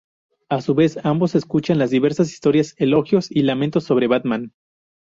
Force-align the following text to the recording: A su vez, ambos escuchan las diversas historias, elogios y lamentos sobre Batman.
A 0.49 0.61
su 0.63 0.73
vez, 0.73 0.97
ambos 1.05 1.35
escuchan 1.35 1.77
las 1.77 1.91
diversas 1.91 2.31
historias, 2.33 2.73
elogios 2.79 3.29
y 3.29 3.43
lamentos 3.43 3.83
sobre 3.83 4.07
Batman. 4.07 4.51